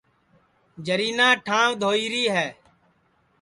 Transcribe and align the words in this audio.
جرینا 0.85 1.27
ٹھانٚوَ 1.45 1.77
دھوئی 1.81 2.05
ری 2.11 2.23
ہے 2.35 2.47